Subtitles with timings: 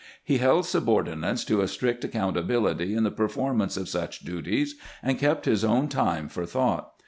[0.23, 5.45] He held subordinates to a strict accountability in the performance of such duties, and kept
[5.45, 6.93] his own time for thought.